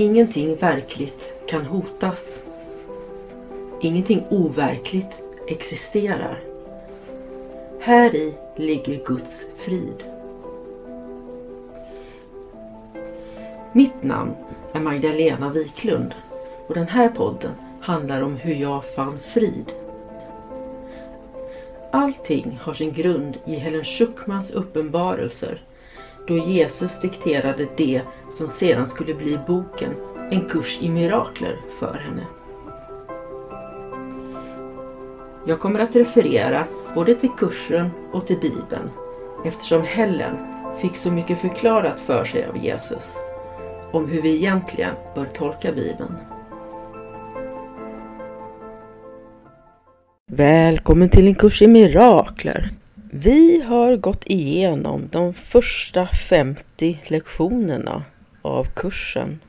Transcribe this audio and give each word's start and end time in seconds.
Ingenting 0.00 0.56
verkligt 0.56 1.34
kan 1.48 1.64
hotas. 1.66 2.42
Ingenting 3.80 4.24
overkligt 4.30 5.22
existerar. 5.48 6.40
Här 7.80 8.14
i 8.14 8.34
ligger 8.56 9.04
Guds 9.04 9.46
frid. 9.56 10.04
Mitt 13.72 14.02
namn 14.02 14.34
är 14.72 14.80
Magdalena 14.80 15.48
Wiklund 15.48 16.14
och 16.66 16.74
den 16.74 16.88
här 16.88 17.08
podden 17.08 17.52
handlar 17.80 18.22
om 18.22 18.36
hur 18.36 18.54
jag 18.54 18.84
fann 18.84 19.18
frid. 19.18 19.72
Allting 21.92 22.58
har 22.62 22.72
sin 22.72 22.92
grund 22.92 23.38
i 23.46 23.54
Helen 23.54 23.84
Schuckmans 23.84 24.50
uppenbarelser 24.50 25.62
då 26.28 26.36
Jesus 26.36 27.00
dikterade 27.00 27.68
det 27.76 28.02
som 28.30 28.48
sedan 28.48 28.86
skulle 28.86 29.14
bli 29.14 29.38
boken 29.46 29.90
En 30.30 30.48
kurs 30.48 30.78
i 30.80 30.88
mirakler 30.88 31.56
för 31.78 31.94
henne. 31.94 32.26
Jag 35.46 35.60
kommer 35.60 35.80
att 35.80 35.96
referera 35.96 36.64
både 36.94 37.14
till 37.14 37.30
kursen 37.38 37.90
och 38.12 38.26
till 38.26 38.38
Bibeln 38.38 38.90
eftersom 39.44 39.82
Helen 39.82 40.36
fick 40.80 40.96
så 40.96 41.12
mycket 41.12 41.38
förklarat 41.38 42.00
för 42.00 42.24
sig 42.24 42.46
av 42.46 42.56
Jesus 42.56 43.16
om 43.92 44.08
hur 44.08 44.22
vi 44.22 44.36
egentligen 44.36 44.94
bör 45.14 45.24
tolka 45.24 45.72
Bibeln. 45.72 46.14
Välkommen 50.26 51.08
till 51.08 51.26
en 51.26 51.34
kurs 51.34 51.62
i 51.62 51.66
mirakler! 51.66 52.70
Vi 53.10 53.62
har 53.62 53.96
gått 53.96 54.26
igenom 54.26 55.08
de 55.12 55.34
första 55.34 56.06
50 56.06 56.98
lektionerna 57.06 58.04
av 58.42 58.64
kursen. 58.64 59.40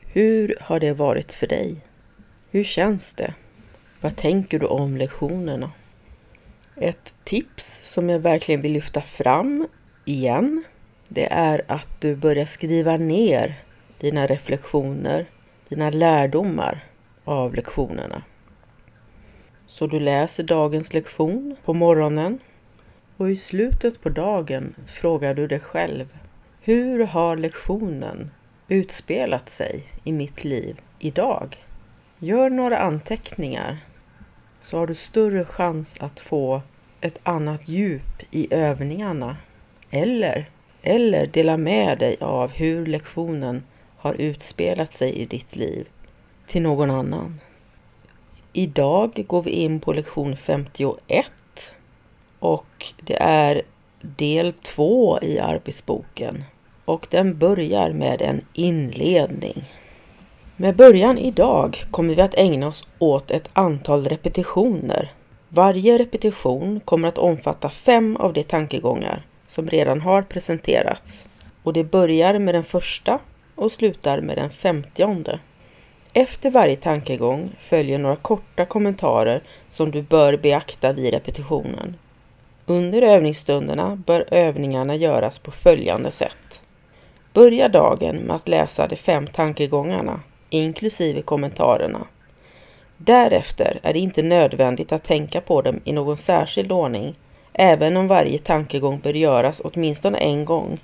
Hur 0.00 0.56
har 0.60 0.80
det 0.80 0.92
varit 0.92 1.32
för 1.32 1.46
dig? 1.46 1.76
Hur 2.50 2.64
känns 2.64 3.14
det? 3.14 3.34
Vad 4.00 4.16
tänker 4.16 4.58
du 4.58 4.66
om 4.66 4.96
lektionerna? 4.96 5.72
Ett 6.76 7.16
tips 7.24 7.92
som 7.92 8.08
jag 8.08 8.20
verkligen 8.20 8.60
vill 8.60 8.72
lyfta 8.72 9.00
fram 9.00 9.68
igen, 10.04 10.64
det 11.08 11.32
är 11.32 11.62
att 11.66 12.00
du 12.00 12.16
börjar 12.16 12.46
skriva 12.46 12.96
ner 12.96 13.62
dina 13.98 14.26
reflektioner, 14.26 15.26
dina 15.68 15.90
lärdomar 15.90 16.84
av 17.24 17.54
lektionerna. 17.54 18.22
Så 19.66 19.86
du 19.86 20.00
läser 20.00 20.42
dagens 20.44 20.94
lektion 20.94 21.56
på 21.64 21.74
morgonen 21.74 22.38
och 23.18 23.30
i 23.30 23.36
slutet 23.36 24.00
på 24.00 24.08
dagen 24.08 24.74
frågar 24.86 25.34
du 25.34 25.46
dig 25.46 25.60
själv 25.60 26.18
Hur 26.60 27.04
har 27.04 27.36
lektionen 27.36 28.30
utspelat 28.68 29.48
sig 29.48 29.82
i 30.04 30.12
mitt 30.12 30.44
liv 30.44 30.80
idag? 30.98 31.56
Gör 32.18 32.50
några 32.50 32.78
anteckningar 32.78 33.78
så 34.60 34.78
har 34.78 34.86
du 34.86 34.94
större 34.94 35.44
chans 35.44 35.96
att 36.00 36.20
få 36.20 36.62
ett 37.00 37.20
annat 37.22 37.68
djup 37.68 38.22
i 38.30 38.54
övningarna. 38.54 39.36
Eller, 39.90 40.50
eller 40.82 41.26
dela 41.26 41.56
med 41.56 41.98
dig 41.98 42.16
av 42.20 42.50
hur 42.50 42.86
lektionen 42.86 43.62
har 43.96 44.14
utspelat 44.14 44.94
sig 44.94 45.12
i 45.12 45.26
ditt 45.26 45.56
liv 45.56 45.88
till 46.46 46.62
någon 46.62 46.90
annan. 46.90 47.40
Idag 48.52 49.24
går 49.28 49.42
vi 49.42 49.50
in 49.50 49.80
på 49.80 49.92
lektion 49.92 50.36
51 50.36 51.26
och 52.38 52.86
det 53.02 53.16
är 53.22 53.62
del 54.00 54.52
två 54.52 55.18
i 55.22 55.38
arbetsboken 55.38 56.44
och 56.84 57.06
den 57.10 57.38
börjar 57.38 57.92
med 57.92 58.22
en 58.22 58.40
inledning. 58.52 59.64
Med 60.56 60.76
början 60.76 61.18
idag 61.18 61.84
kommer 61.90 62.14
vi 62.14 62.22
att 62.22 62.34
ägna 62.34 62.66
oss 62.66 62.88
åt 62.98 63.30
ett 63.30 63.50
antal 63.52 64.04
repetitioner. 64.04 65.12
Varje 65.48 65.98
repetition 65.98 66.80
kommer 66.80 67.08
att 67.08 67.18
omfatta 67.18 67.70
fem 67.70 68.16
av 68.16 68.32
de 68.32 68.42
tankegångar 68.42 69.26
som 69.46 69.68
redan 69.68 70.00
har 70.00 70.22
presenterats 70.22 71.28
och 71.62 71.72
det 71.72 71.84
börjar 71.84 72.38
med 72.38 72.54
den 72.54 72.64
första 72.64 73.18
och 73.54 73.72
slutar 73.72 74.20
med 74.20 74.36
den 74.38 74.50
femtionde. 74.50 75.40
Efter 76.12 76.50
varje 76.50 76.76
tankegång 76.76 77.56
följer 77.60 77.98
några 77.98 78.16
korta 78.16 78.64
kommentarer 78.64 79.42
som 79.68 79.90
du 79.90 80.02
bör 80.02 80.36
beakta 80.36 80.92
vid 80.92 81.14
repetitionen. 81.14 81.96
Under 82.70 83.02
övningsstunderna 83.02 83.96
bör 84.06 84.24
övningarna 84.30 84.96
göras 84.96 85.38
på 85.38 85.50
följande 85.50 86.10
sätt. 86.10 86.60
Börja 87.32 87.68
dagen 87.68 88.16
med 88.16 88.36
att 88.36 88.48
läsa 88.48 88.86
de 88.86 88.96
fem 88.96 89.26
tankegångarna, 89.26 90.20
inklusive 90.50 91.22
kommentarerna. 91.22 92.06
Därefter 92.96 93.80
är 93.82 93.92
det 93.92 93.98
inte 93.98 94.22
nödvändigt 94.22 94.92
att 94.92 95.04
tänka 95.04 95.40
på 95.40 95.62
dem 95.62 95.80
i 95.84 95.92
någon 95.92 96.16
särskild 96.16 96.72
ordning, 96.72 97.14
även 97.52 97.96
om 97.96 98.08
varje 98.08 98.38
tankegång 98.38 99.00
bör 99.02 99.14
göras 99.14 99.60
åtminstone 99.64 100.18
en 100.18 100.44
gång. 100.44 100.78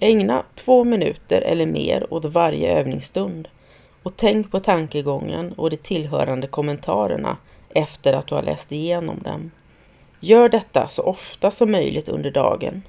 Ägna 0.00 0.42
två 0.54 0.84
minuter 0.84 1.40
eller 1.42 1.66
mer 1.66 2.14
åt 2.14 2.24
varje 2.24 2.78
övningsstund 2.78 3.48
och 4.02 4.16
tänk 4.16 4.50
på 4.50 4.60
tankegången 4.60 5.52
och 5.52 5.70
de 5.70 5.76
tillhörande 5.76 6.46
kommentarerna 6.46 7.36
efter 7.68 8.12
att 8.12 8.26
du 8.26 8.34
har 8.34 8.42
läst 8.42 8.72
igenom 8.72 9.18
dem. 9.22 9.50
Gör 10.22 10.48
detta 10.48 10.88
så 10.88 11.02
ofta 11.02 11.50
som 11.50 11.70
möjligt 11.70 12.08
under 12.08 12.30
dagen. 12.30 12.82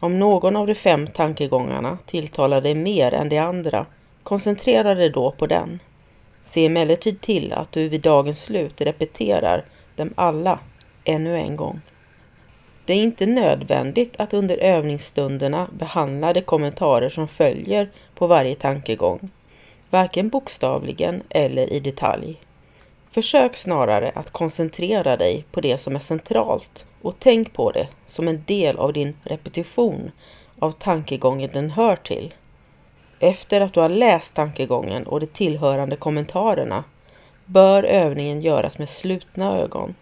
Om 0.00 0.18
någon 0.18 0.56
av 0.56 0.66
de 0.66 0.74
fem 0.74 1.06
tankegångarna 1.06 1.98
tilltalar 2.06 2.60
dig 2.60 2.74
mer 2.74 3.14
än 3.14 3.28
de 3.28 3.38
andra, 3.38 3.86
koncentrera 4.22 4.94
dig 4.94 5.10
då 5.10 5.30
på 5.30 5.46
den. 5.46 5.80
Se 6.42 6.66
emellertid 6.66 7.20
till 7.20 7.52
att 7.52 7.72
du 7.72 7.88
vid 7.88 8.00
dagens 8.00 8.42
slut 8.42 8.80
repeterar 8.80 9.64
dem 9.96 10.10
alla 10.14 10.58
ännu 11.04 11.36
en 11.36 11.56
gång. 11.56 11.80
Det 12.84 12.92
är 12.92 13.02
inte 13.02 13.26
nödvändigt 13.26 14.14
att 14.18 14.34
under 14.34 14.56
övningsstunderna 14.56 15.68
behandla 15.72 16.32
de 16.32 16.40
kommentarer 16.40 17.08
som 17.08 17.28
följer 17.28 17.90
på 18.14 18.26
varje 18.26 18.54
tankegång, 18.54 19.30
varken 19.90 20.28
bokstavligen 20.28 21.22
eller 21.28 21.72
i 21.72 21.80
detalj. 21.80 22.36
Försök 23.12 23.56
snarare 23.56 24.12
att 24.14 24.30
koncentrera 24.30 25.16
dig 25.16 25.44
på 25.52 25.60
det 25.60 25.78
som 25.78 25.96
är 25.96 26.00
centralt 26.00 26.86
och 27.02 27.16
tänk 27.18 27.52
på 27.52 27.70
det 27.70 27.88
som 28.06 28.28
en 28.28 28.44
del 28.46 28.78
av 28.78 28.92
din 28.92 29.16
repetition 29.22 30.10
av 30.58 30.72
tankegången 30.72 31.50
den 31.52 31.70
hör 31.70 31.96
till. 31.96 32.34
Efter 33.18 33.60
att 33.60 33.74
du 33.74 33.80
har 33.80 33.88
läst 33.88 34.34
tankegången 34.34 35.06
och 35.06 35.20
de 35.20 35.26
tillhörande 35.26 35.96
kommentarerna 35.96 36.84
bör 37.44 37.82
övningen 37.82 38.40
göras 38.40 38.78
med 38.78 38.88
slutna 38.88 39.58
ögon 39.58 39.94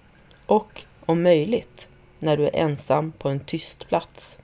och, 0.47 0.83
om 1.07 1.23
möjligt, 1.23 1.89
när 2.19 2.37
du 2.37 2.45
är 2.45 2.57
ensam 2.57 3.13
på 3.13 3.29
en 3.29 3.41
tyst 3.41 3.89
plats. 3.89 4.39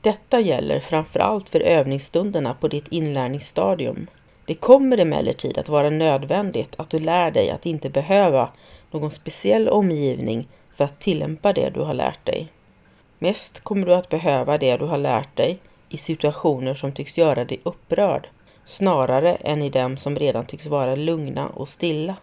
Detta 0.00 0.40
gäller 0.40 0.80
framförallt 0.80 1.48
för 1.48 1.60
övningsstunderna 1.60 2.54
på 2.54 2.68
ditt 2.68 2.88
inlärningsstadium. 2.88 4.06
Det 4.46 4.54
kommer 4.54 4.98
emellertid 4.98 5.58
att 5.58 5.68
vara 5.68 5.90
nödvändigt 5.90 6.74
att 6.76 6.90
du 6.90 6.98
lär 6.98 7.30
dig 7.30 7.50
att 7.50 7.66
inte 7.66 7.90
behöva 7.90 8.48
någon 8.90 9.10
speciell 9.10 9.68
omgivning 9.68 10.48
för 10.76 10.84
att 10.84 11.00
tillämpa 11.00 11.52
det 11.52 11.70
du 11.70 11.80
har 11.80 11.94
lärt 11.94 12.26
dig. 12.26 12.48
Mest 13.18 13.60
kommer 13.60 13.86
du 13.86 13.94
att 13.94 14.08
behöva 14.08 14.58
det 14.58 14.76
du 14.76 14.84
har 14.84 14.98
lärt 14.98 15.36
dig 15.36 15.58
i 15.88 15.96
situationer 15.96 16.74
som 16.74 16.92
tycks 16.92 17.18
göra 17.18 17.44
dig 17.44 17.60
upprörd, 17.62 18.28
snarare 18.64 19.34
än 19.34 19.62
i 19.62 19.70
dem 19.70 19.96
som 19.96 20.16
redan 20.16 20.46
tycks 20.46 20.66
vara 20.66 20.94
lugna 20.94 21.48
och 21.48 21.68
stilla. 21.68 22.16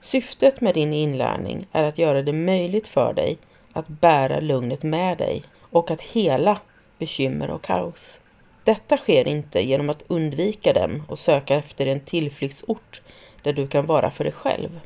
Syftet 0.00 0.60
med 0.60 0.74
din 0.74 0.92
inlärning 0.92 1.66
är 1.72 1.84
att 1.84 1.98
göra 1.98 2.22
det 2.22 2.32
möjligt 2.32 2.86
för 2.86 3.12
dig 3.12 3.38
att 3.72 3.88
bära 3.88 4.40
lugnet 4.40 4.82
med 4.82 5.18
dig 5.18 5.42
och 5.60 5.90
att 5.90 6.00
hela 6.00 6.58
bekymmer 6.98 7.50
och 7.50 7.62
kaos. 7.62 8.20
Detta 8.66 8.96
sker 8.96 9.28
inte 9.28 9.60
genom 9.60 9.90
att 9.90 10.04
undvika 10.06 10.72
dem 10.72 11.02
och 11.08 11.18
söka 11.18 11.54
efter 11.54 11.86
en 11.86 12.00
tillflyktsort 12.00 13.02
där 13.42 13.52
du 13.52 13.66
kan 13.66 13.86
vara 13.86 14.10
för 14.10 14.24
dig 14.24 14.32
själv. 14.32 14.80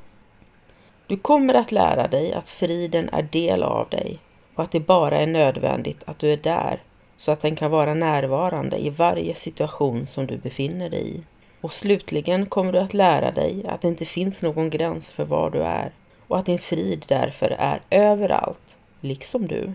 Du 1.07 1.17
kommer 1.17 1.55
att 1.55 1.73
lära 1.73 2.09
dig 2.09 2.33
att 2.33 2.49
friden 2.49 3.09
är 3.13 3.23
del 3.23 3.63
av 3.63 3.89
dig 3.89 4.19
och 4.55 4.63
att 4.63 4.71
det 4.71 4.81
bara 4.81 5.19
är 5.19 5.27
nödvändigt 5.27 6.03
att 6.07 6.19
du 6.19 6.33
är 6.33 6.37
där 6.37 6.83
så 7.17 7.33
att 7.33 7.41
den 7.41 7.57
kan 7.57 7.71
vara 7.71 7.95
närvarande 7.95 8.77
i 8.77 8.91
varje 8.91 9.35
situation 9.35 10.07
som 10.07 10.27
du 10.27 10.37
befinner 10.37 10.91
dig 10.91 11.17
i. 11.17 11.23
Och 11.61 11.73
slutligen 11.73 12.47
kommer 12.47 12.73
du 12.73 12.79
att 12.79 12.95
lära 12.95 13.31
dig 13.31 13.67
att 13.69 13.81
det 13.81 13.89
inte 13.89 14.05
finns 14.05 14.43
någon 14.43 14.71
gräns 14.71 15.11
för 15.13 15.25
var 15.25 15.51
du 15.51 15.63
är 15.63 15.93
och 16.27 16.39
att 16.39 16.47
din 16.47 16.59
frid 16.59 17.05
därför 17.09 17.51
är 17.51 17.81
överallt, 17.91 18.79
liksom 19.01 19.47
du. 19.47 19.73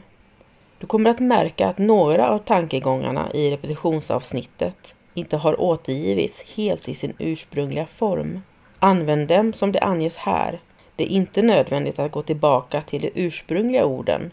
Du 0.80 0.88
kommer 0.88 1.10
att 1.10 1.19
märka 1.19 1.68
att 1.68 1.77
några 1.77 2.30
av 2.30 2.39
tankegångarna 2.39 3.31
i 3.33 3.51
repetitionsavsnittet 3.51 4.95
inte 5.13 5.38
har 5.38 5.62
återgivits 5.62 6.44
helt 6.56 6.89
i 6.89 6.94
sin 6.94 7.13
ursprungliga 7.19 7.86
form. 7.86 8.42
Använd 8.80 9.27
dem 9.27 9.54
som 9.54 9.72
det 9.72 9.80
anges 9.80 10.18
här. 10.18 10.60
Det 10.95 11.04
är 11.04 11.07
inte 11.07 11.42
nödvändigt 11.42 12.00
att 12.00 12.12
gå 12.12 12.22
tillbaka 12.22 12.81
till 12.81 13.01
de 13.01 13.12
ursprungliga 13.16 13.86
orden. 13.86 14.31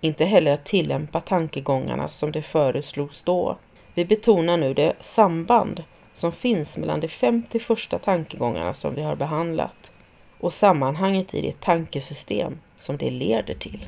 Inte 0.00 0.24
heller 0.24 0.52
att 0.52 0.64
tillämpa 0.64 1.20
tankegångarna 1.20 2.08
som 2.08 2.32
det 2.32 2.42
föreslogs 2.42 3.22
då. 3.22 3.56
Vi 3.94 4.04
betonar 4.04 4.56
nu 4.56 4.74
det 4.74 4.92
samband 5.00 5.82
som 6.14 6.32
finns 6.32 6.76
mellan 6.76 7.00
de 7.00 7.08
50 7.08 7.58
första 7.58 7.98
tankegångarna 7.98 8.74
som 8.74 8.94
vi 8.94 9.02
har 9.02 9.16
behandlat 9.16 9.92
och 10.40 10.52
sammanhanget 10.52 11.34
i 11.34 11.42
det 11.42 11.60
tankesystem 11.60 12.58
som 12.76 12.96
det 12.96 13.10
leder 13.10 13.54
till. 13.54 13.86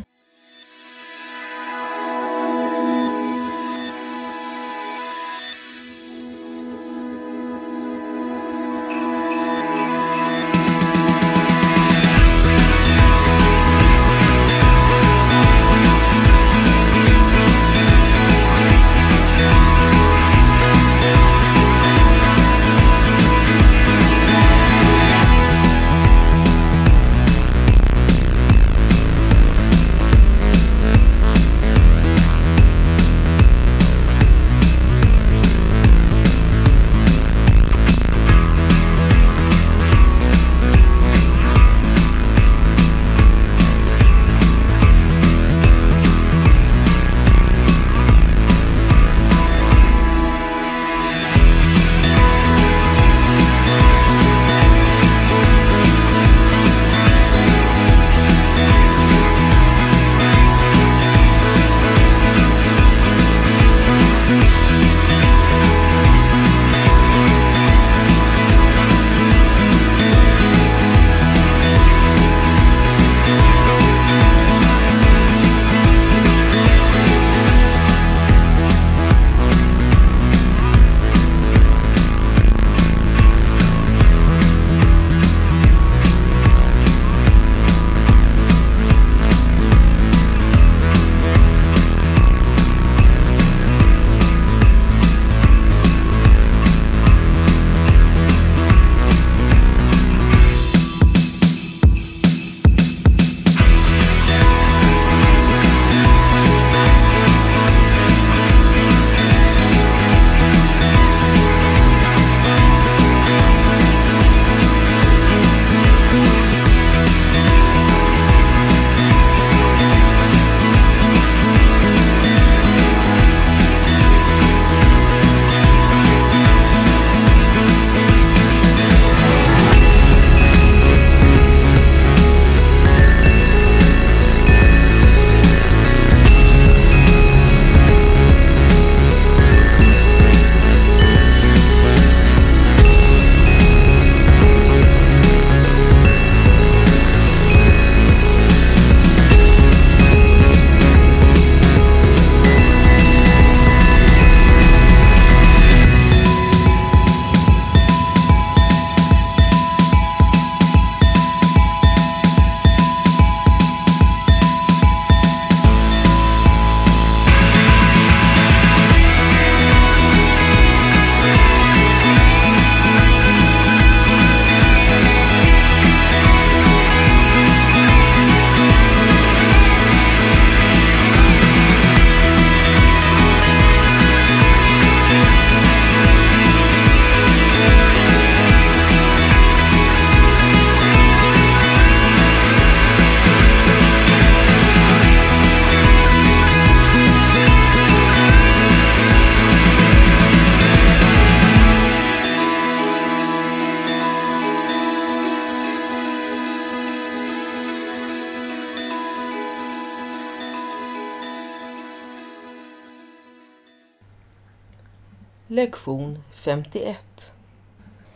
Lektion 215.60 216.18
51 216.32 217.32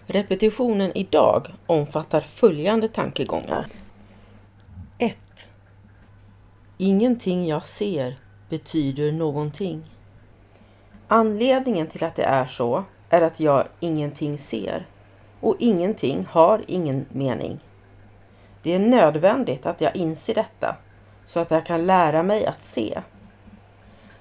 Repetitionen 0.07 0.93
idag 0.95 1.55
omfattar 1.67 2.21
följande 2.21 2.89
tankegångar. 2.89 3.67
1. 4.99 5.19
Ingenting 6.79 7.47
jag 7.47 7.67
ser 7.67 8.19
betyder 8.49 9.13
någonting. 9.13 9.85
Anledningen 11.09 11.87
till 11.87 12.05
att 12.05 12.15
det 12.15 12.23
är 12.25 12.47
så 12.47 12.85
är 13.11 13.23
att 13.23 13.41
jag 13.41 13.65
ingenting 13.81 14.39
ser 14.39 14.87
och 15.41 15.57
ingenting 15.59 16.27
har 16.31 16.63
ingen 16.67 17.07
mening. 17.09 17.59
Det 18.63 18.75
är 18.75 18.79
nödvändigt 18.79 19.67
att 19.67 19.81
jag 19.81 19.97
inser 19.97 20.35
detta 20.35 20.77
så 21.25 21.41
att 21.41 21.51
jag 21.51 21.67
kan 21.67 21.87
lära 21.87 22.23
mig 22.23 22.47
att 22.47 22.63
se. 22.63 23.03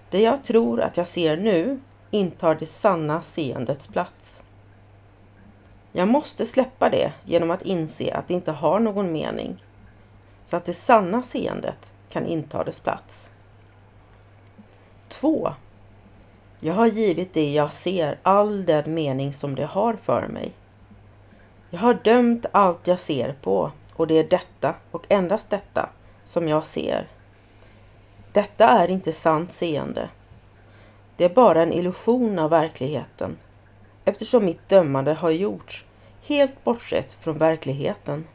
Det 0.09 0.21
jag 0.21 0.43
tror 0.43 0.81
att 0.81 0.97
jag 0.97 1.07
ser 1.07 1.37
nu 1.37 1.79
intar 2.13 2.55
det 2.55 2.65
sanna 2.65 3.21
seendets 3.21 3.87
plats. 3.87 4.43
Jag 5.91 6.07
måste 6.07 6.45
släppa 6.45 6.89
det 6.89 7.13
genom 7.23 7.51
att 7.51 7.61
inse 7.61 8.13
att 8.13 8.27
det 8.27 8.33
inte 8.33 8.51
har 8.51 8.79
någon 8.79 9.11
mening, 9.11 9.63
så 10.43 10.57
att 10.57 10.65
det 10.65 10.73
sanna 10.73 11.21
seendet 11.21 11.91
kan 12.09 12.25
inta 12.25 12.63
dess 12.63 12.79
plats. 12.79 13.31
2. 15.07 15.53
Jag 16.59 16.73
har 16.73 16.87
givit 16.87 17.33
det 17.33 17.53
jag 17.53 17.71
ser 17.71 18.19
all 18.23 18.65
den 18.65 18.93
mening 18.93 19.33
som 19.33 19.55
det 19.55 19.65
har 19.65 19.93
för 19.93 20.27
mig. 20.27 20.51
Jag 21.69 21.79
har 21.79 21.93
dömt 21.93 22.45
allt 22.51 22.87
jag 22.87 22.99
ser 22.99 23.35
på 23.41 23.71
och 23.95 24.07
det 24.07 24.17
är 24.17 24.29
detta 24.29 24.75
och 24.91 25.05
endast 25.09 25.49
detta 25.49 25.89
som 26.23 26.47
jag 26.47 26.65
ser. 26.65 27.07
Detta 28.31 28.67
är 28.67 28.87
inte 28.87 29.13
sant 29.13 29.53
seende 29.53 30.09
det 31.17 31.25
är 31.25 31.29
bara 31.29 31.63
en 31.63 31.73
illusion 31.73 32.39
av 32.39 32.49
verkligheten 32.49 33.37
eftersom 34.05 34.45
mitt 34.45 34.69
dömande 34.69 35.13
har 35.13 35.31
gjorts 35.31 35.85
helt 36.23 36.63
bortsett 36.63 37.13
från 37.13 37.37
verkligheten. 37.37 38.27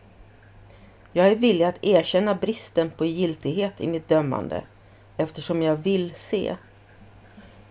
Jag 1.12 1.28
är 1.28 1.37
villig 1.37 1.64
att 1.64 1.85
erkänna 1.85 2.35
bristen 2.35 2.90
på 2.90 3.04
giltighet 3.04 3.80
i 3.80 3.87
mitt 3.87 4.08
dömande 4.08 4.62
eftersom 5.16 5.62
jag 5.62 5.76
vill 5.76 6.14
se. 6.14 6.56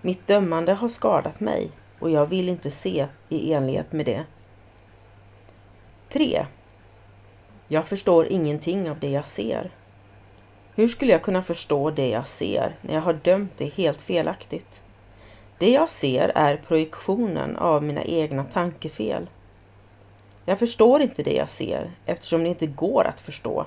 Mitt 0.02 0.28
dömande 0.28 0.74
har 0.74 0.88
skadat 0.88 1.40
mig 1.40 1.72
och 2.00 2.10
jag 2.10 2.26
vill 2.26 2.50
inte 2.50 2.72
se 2.72 3.08
i 3.30 3.54
enlighet 3.54 3.92
med 3.92 4.06
det. 4.06 4.24
3. 6.10 6.46
Jag 7.68 7.88
förstår 7.88 8.28
ingenting 8.28 8.90
av 8.90 9.00
det 9.00 9.10
jag 9.10 9.26
ser. 9.26 9.72
Hur 10.76 10.88
skulle 10.88 11.12
jag 11.12 11.22
kunna 11.22 11.44
förstå 11.44 11.92
det 11.92 12.10
jag 12.10 12.28
ser 12.28 12.76
när 12.82 12.94
jag 12.94 13.02
har 13.02 13.14
dömt 13.14 13.52
det 13.58 13.66
helt 13.66 14.02
felaktigt? 14.02 14.84
Det 15.60 15.72
jag 15.72 15.90
ser 15.90 16.32
är 16.36 16.58
projektionen 16.58 17.56
av 17.56 17.84
mina 17.84 18.04
egna 18.04 18.44
tankefel. 18.44 19.30
Jag 20.46 20.60
förstår 20.60 21.02
inte 21.02 21.24
det 21.24 21.34
jag 21.34 21.50
ser 21.50 21.92
eftersom 22.06 22.44
det 22.44 22.50
inte 22.50 22.68
går 22.68 23.08
att 23.08 23.20
förstå. 23.20 23.66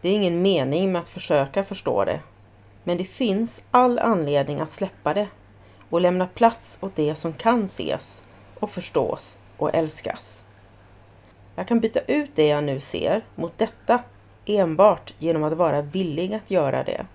Det 0.00 0.08
är 0.08 0.14
ingen 0.14 0.42
mening 0.42 0.92
med 0.92 1.00
att 1.00 1.08
försöka 1.08 1.64
förstå 1.64 2.04
det. 2.04 2.20
Men 2.84 2.96
det 2.96 3.04
finns 3.04 3.62
all 3.70 3.98
anledning 3.98 4.60
att 4.60 4.70
släppa 4.70 5.14
det 5.14 5.28
och 5.90 6.00
lämna 6.00 6.26
plats 6.26 6.78
åt 6.80 6.96
det 6.96 7.14
som 7.14 7.32
kan 7.32 7.64
ses 7.64 8.22
och 8.60 8.70
förstås 8.70 9.40
och 9.56 9.74
älskas. 9.74 10.44
Jag 11.54 11.68
kan 11.68 11.80
byta 11.80 12.00
ut 12.00 12.30
det 12.34 12.46
jag 12.46 12.64
nu 12.64 12.80
ser 12.80 13.24
mot 13.34 13.58
detta 13.58 14.02
enbart 14.46 15.14
genom 15.18 15.44
att 15.44 15.52
vara 15.52 15.82
villig 15.82 16.34
att 16.34 16.50
göra 16.50 16.84
det. 16.84 17.06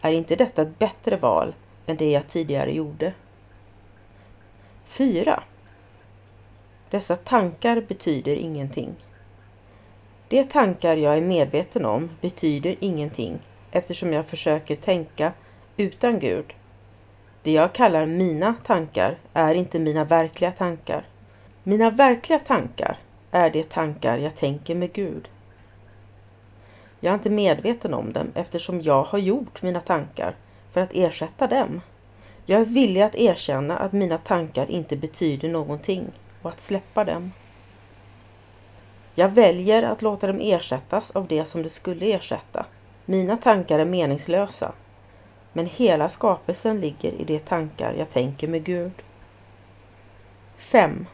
Är 0.00 0.12
inte 0.12 0.36
detta 0.36 0.62
ett 0.62 0.78
bättre 0.78 1.16
val 1.16 1.54
än 1.86 1.96
det 1.96 2.10
jag 2.10 2.28
tidigare 2.28 2.72
gjorde? 2.72 3.12
4. 4.94 5.42
Dessa 6.90 7.16
tankar 7.16 7.80
betyder 7.80 8.36
ingenting. 8.36 8.94
De 10.28 10.44
tankar 10.44 10.96
jag 10.96 11.16
är 11.16 11.20
medveten 11.20 11.84
om 11.84 12.10
betyder 12.20 12.76
ingenting 12.80 13.38
eftersom 13.70 14.12
jag 14.12 14.26
försöker 14.26 14.76
tänka 14.76 15.32
utan 15.76 16.18
Gud. 16.18 16.54
Det 17.42 17.52
jag 17.52 17.72
kallar 17.72 18.06
mina 18.06 18.54
tankar 18.64 19.18
är 19.32 19.54
inte 19.54 19.78
mina 19.78 20.04
verkliga 20.04 20.52
tankar. 20.52 21.06
Mina 21.62 21.90
verkliga 21.90 22.38
tankar 22.38 22.98
är 23.30 23.50
de 23.50 23.62
tankar 23.62 24.18
jag 24.18 24.36
tänker 24.36 24.74
med 24.74 24.92
Gud. 24.92 25.28
Jag 27.00 27.10
är 27.10 27.14
inte 27.14 27.30
medveten 27.30 27.94
om 27.94 28.12
dem 28.12 28.32
eftersom 28.34 28.80
jag 28.80 29.02
har 29.02 29.18
gjort 29.18 29.62
mina 29.62 29.80
tankar 29.80 30.36
för 30.72 30.80
att 30.80 30.94
ersätta 30.94 31.46
dem. 31.46 31.80
Jag 32.46 32.60
är 32.60 32.64
villig 32.64 33.00
att 33.02 33.14
erkänna 33.14 33.76
att 33.76 33.92
mina 33.92 34.18
tankar 34.18 34.70
inte 34.70 34.96
betyder 34.96 35.48
någonting 35.48 36.06
och 36.42 36.50
att 36.50 36.60
släppa 36.60 37.04
dem. 37.04 37.32
Jag 39.14 39.28
väljer 39.28 39.82
att 39.82 40.02
låta 40.02 40.26
dem 40.26 40.38
ersättas 40.40 41.10
av 41.10 41.26
det 41.26 41.44
som 41.44 41.62
de 41.62 41.68
skulle 41.68 42.06
ersätta. 42.06 42.66
Mina 43.04 43.36
tankar 43.36 43.78
är 43.78 43.84
meningslösa, 43.84 44.72
men 45.52 45.66
hela 45.66 46.08
skapelsen 46.08 46.80
ligger 46.80 47.12
i 47.12 47.24
de 47.24 47.40
tankar 47.40 47.94
jag 47.98 48.10
tänker 48.10 48.48
med 48.48 48.64
Gud. 48.64 48.92
5. 50.56 51.06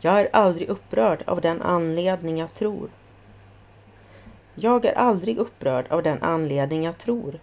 Jag 0.00 0.20
är 0.20 0.28
aldrig 0.32 0.68
upprörd 0.68 1.22
av 1.26 1.40
den 1.40 1.62
anledning 1.62 2.38
jag 2.38 2.54
tror. 2.54 2.90
Jag 4.54 4.84
är 4.84 4.98
aldrig 4.98 5.38
upprörd 5.38 5.86
av 5.88 6.02
den 6.02 6.22
anledning 6.22 6.84
jag 6.84 6.98
tror 6.98 7.40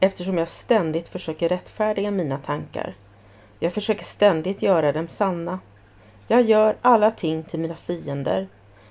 eftersom 0.00 0.38
jag 0.38 0.48
ständigt 0.48 1.08
försöker 1.08 1.48
rättfärdiga 1.48 2.10
mina 2.10 2.38
tankar. 2.38 2.94
Jag 3.58 3.72
försöker 3.72 4.04
ständigt 4.04 4.62
göra 4.62 4.92
dem 4.92 5.08
sanna. 5.08 5.58
Jag 6.26 6.42
gör 6.42 6.76
alla 6.82 7.10
ting 7.10 7.42
till 7.42 7.60
mina 7.60 7.76
fiender 7.76 8.48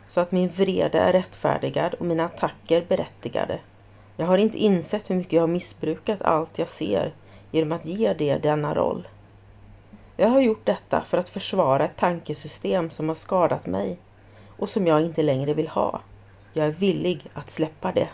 så 0.08 0.22
att 0.22 0.32
min 0.32 0.50
vrede 0.50 1.00
är 1.00 1.14
rättfärdigad 1.14 1.94
och 1.94 2.06
mina 2.06 2.26
attacker 2.26 2.86
berättigade. 2.88 3.60
Jag 4.18 4.26
har 4.26 4.38
inte 4.38 4.58
insett 4.58 5.10
hur 5.10 5.16
mycket 5.16 5.34
jag 5.34 5.42
har 5.42 5.48
missbrukat 5.48 6.22
allt 6.22 6.60
jag 6.60 6.70
ser 6.70 7.14
genom 7.52 7.72
att 7.72 7.86
ge 7.86 8.14
det 8.14 8.38
denna 8.38 8.76
roll. 8.76 9.08
Jag 10.18 10.28
har 10.28 10.42
gjort 10.42 10.66
detta 10.66 11.02
för 11.02 11.18
att 11.18 11.30
försvara 11.30 11.86
ett 11.86 11.98
tankesystem 11.98 12.90
som 12.90 13.08
har 13.08 13.16
skadat 13.16 13.66
mig 13.66 14.00
och 14.58 14.70
som 14.70 14.88
jag 14.88 15.02
inte 15.02 15.24
längre 15.24 15.54
vill 15.54 15.68
ha. 15.68 16.02
Jag 16.54 16.66
är 16.66 16.72
villig 16.72 17.26
att 17.34 17.50
släppa 17.50 17.92
det. 17.92 18.10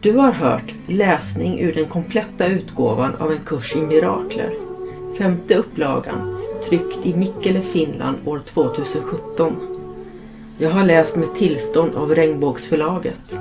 Du 0.00 0.12
har 0.12 0.32
hört 0.32 0.74
läsning 0.86 1.60
ur 1.60 1.72
den 1.72 1.86
kompletta 1.86 2.46
utgåvan 2.46 3.14
av 3.14 3.32
en 3.32 3.38
kurs 3.38 3.76
i 3.76 3.80
mirakler. 3.80 4.54
Femte 5.18 5.54
upplagan, 5.54 6.42
tryckt 6.68 7.06
i 7.06 7.16
Mikkele, 7.16 7.60
Finland 7.60 8.16
år 8.24 8.38
2017. 8.38 9.56
Jag 10.58 10.70
har 10.70 10.84
läst 10.84 11.16
med 11.16 11.34
tillstånd 11.34 11.94
av 11.94 12.14
Regnbågsförlaget. 12.14 13.38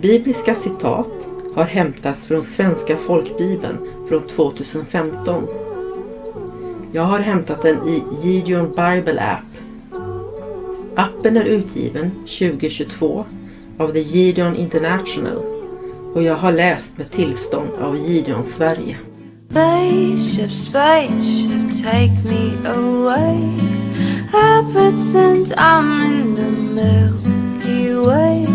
Bibliska 0.00 0.54
citat 0.54 1.28
har 1.54 1.64
hämtats 1.64 2.26
från 2.26 2.44
Svenska 2.44 2.96
folkbibeln 2.96 3.78
från 4.08 4.22
2015. 4.26 5.46
Jag 6.92 7.02
har 7.02 7.18
hämtat 7.18 7.62
den 7.62 7.88
i 7.88 8.02
Gideon 8.22 8.68
Bible 8.68 9.22
App. 9.22 9.62
Appen 10.96 11.36
är 11.36 11.44
utgiven 11.44 12.10
2022 12.10 13.24
av 13.78 13.92
The 13.92 14.00
Gideon 14.00 14.56
International. 14.56 15.42
Och 16.14 16.22
jag 16.22 16.36
har 16.36 16.52
läst 16.52 16.98
med 16.98 17.10
tillstånd 17.10 17.70
av 17.80 17.96
Gideon 17.96 18.44
Sverige. 18.44 18.96
Spaceship, 19.50 20.52
spaceship, 20.52 21.70
take 21.82 22.24
me 22.24 22.68
away. 22.68 23.50
Habits 24.32 25.14
and 25.14 25.52
I'm 25.58 26.02
in 26.06 26.34
the 26.34 26.50
Milky 26.50 27.94
Way. 28.08 28.46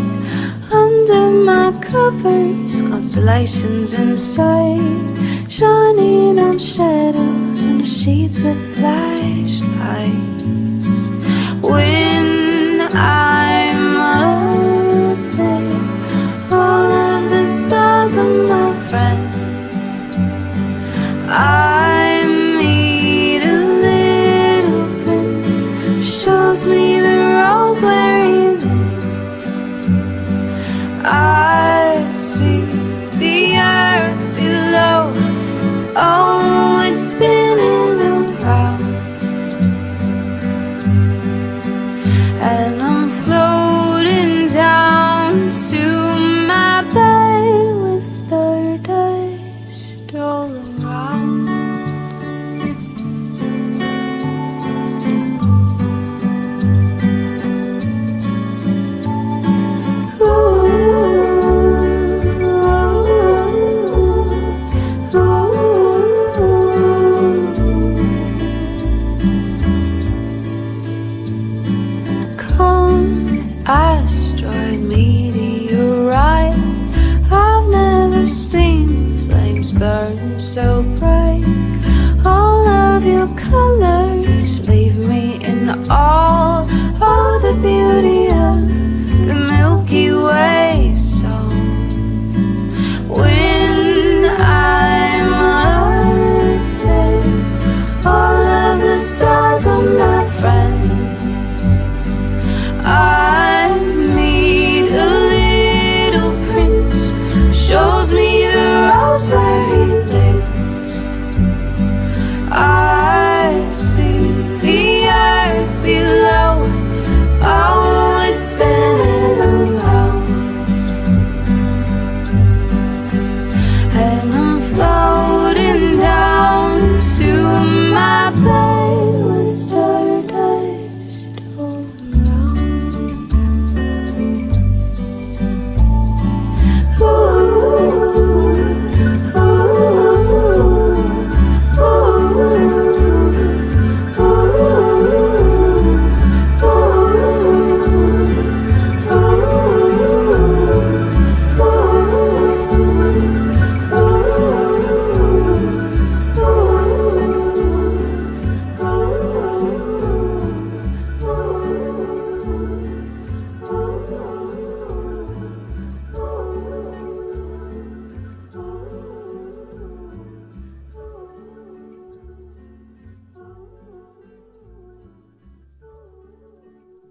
Under 0.73 1.29
my 1.29 1.71
covers, 1.91 2.81
constellations 2.81 3.93
inside. 3.93 5.17
Shining 5.49 6.39
on 6.39 6.59
shadows 6.59 7.63
and 7.63 7.87
sheets 7.87 8.39
with 8.39 8.75
flashlights. 8.75 10.43
When 11.61 12.81
I'm 12.81 13.26
I 21.37 21.66